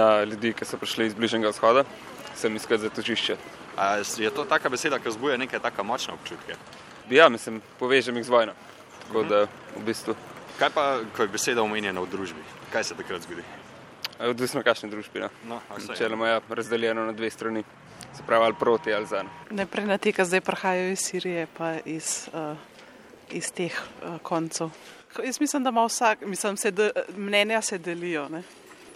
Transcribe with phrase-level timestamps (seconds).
[0.00, 1.84] na ljudi, ki so prišli iz bližnjega vzhoda,
[2.36, 3.36] sem iskal zatočišče.
[3.76, 6.56] A je to taka beseda, ki vzbuja neke tako močne občutke?
[7.10, 8.52] Ja, mislim, povežem jih z vojno.
[9.06, 10.14] Tako da v bistvu.
[10.58, 10.84] Kaj pa,
[11.16, 12.42] ko je beseda omenjena v družbi?
[12.72, 13.42] Kaj se takrat zgodi?
[14.20, 15.22] Odvisno, kakšne družbi.
[15.24, 15.30] No.
[15.48, 17.64] No, a saj, Načeloma je razdeljeno na dve strani,
[18.12, 19.24] se pravi ali proti ali za.
[19.50, 22.56] Najprej na te, ki zdaj prihajajo iz Sirije, pa iz, uh,
[23.32, 24.70] iz teh uh, koncev.
[25.24, 28.28] Jaz mislim, da ima vsak, mislim, se de, mnenja se delijo.
[28.28, 28.42] Ne?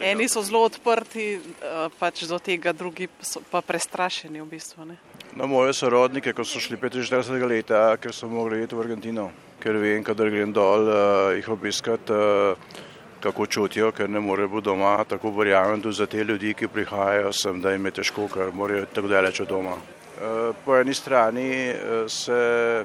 [0.00, 3.06] Eni so zelo odprti, uh, pač do tega, drugi
[3.50, 4.86] pa prestrašeni v bistvu.
[4.88, 4.96] Ne?
[5.38, 9.28] Na moje sorodnike, ko so šli 45 leta, ker so mogli iti v Argentino,
[9.62, 12.82] ker vem, kadar grem dol, uh, jih obiskat, uh,
[13.22, 14.96] kako čutijo, ker ne morejo biti doma.
[15.08, 18.90] Tako verjamem tudi za te ljudi, ki prihajajo sem, da jim je težko, ker morajo
[18.90, 19.78] tako daleč od doma.
[19.78, 22.84] Uh, po eni strani uh, se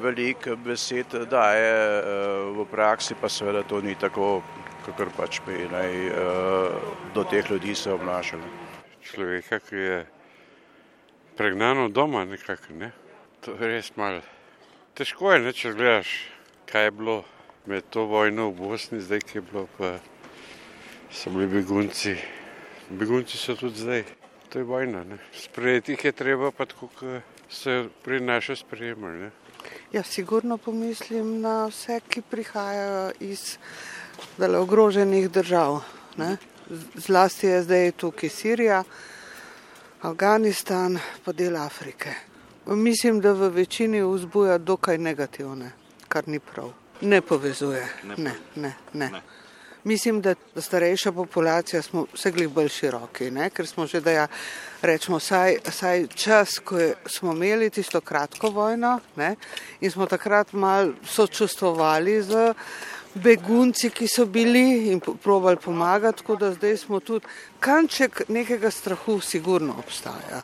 [0.00, 1.72] veliko besed daje,
[2.56, 4.40] v praksi pa seveda to ni tako,
[4.86, 8.42] kakor pač bi naj uh, do teh ljudi se obnašali.
[9.02, 10.06] človeka, ki je
[11.36, 12.72] pregnan od doma, nekako.
[12.78, 12.92] Ne?
[13.44, 14.22] To je res malo.
[14.94, 16.12] Težko je, ne, če gledaš,
[16.70, 17.16] kaj je bilo
[17.66, 19.96] med to vojno v Bosni, zdaj ki je bilo, pa
[21.10, 22.16] so bili begunci.
[22.90, 24.04] Begunci so tudi zdaj.
[24.52, 25.04] To je vojna.
[25.08, 25.16] Ne?
[25.32, 29.26] Sprejeti jih je treba, pa tako, kot se pri naše sprejemali.
[29.26, 29.30] Ne?
[29.92, 33.58] Ja, sigurno pomislim na vse, ki prihajajo iz
[34.38, 35.82] dale, ogroženih držav.
[36.16, 36.36] Ne?
[36.94, 38.84] Zlasti je zdaj tukaj Sirija,
[40.02, 42.14] Afganistan, pa del Afrike.
[42.66, 45.72] Mislim, da v večini vzbuja dokaj negativne,
[46.08, 46.72] kar ni prav.
[47.00, 47.88] Ne povezuje.
[48.04, 49.10] Ne Ne, ne, ne.
[49.10, 49.22] Ne.
[49.84, 53.50] Mislim, da starejša populacija smo vsegli bolj široki, ne?
[53.50, 54.26] ker smo že, da ja,
[54.82, 59.34] rečemo, saj, saj čas, ko je, smo imeli tisto kratko vojno ne?
[59.80, 62.54] in smo takrat mal sočustvovali z
[63.14, 67.26] begunci, ki so bili in probali pomagati, tako da zdaj smo tudi
[67.60, 70.40] kanček nekega strahu sigurno obstaja.